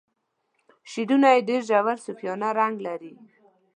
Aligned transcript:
شعرونه 0.91 1.27
یې 1.35 1.45
ډیر 1.47 1.61
ژور 1.69 1.97
صوفیانه 2.05 2.49
رنګ 2.59 2.75
لري. 2.87 3.13